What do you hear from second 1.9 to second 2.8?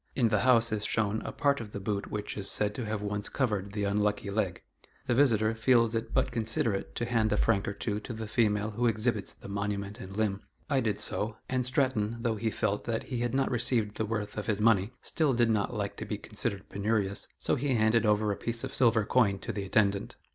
which is said